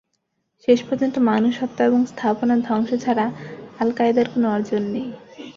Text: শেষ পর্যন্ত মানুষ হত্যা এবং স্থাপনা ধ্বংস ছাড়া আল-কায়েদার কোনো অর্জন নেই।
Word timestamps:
শেষ 0.67 0.79
পর্যন্ত 0.87 1.15
মানুষ 1.29 1.53
হত্যা 1.61 1.83
এবং 1.85 2.01
স্থাপনা 2.05 2.55
ধ্বংস 2.67 2.89
ছাড়া 3.03 3.25
আল-কায়েদার 3.79 4.27
কোনো 4.33 4.47
অর্জন 4.49 4.83
নেই। 4.93 5.09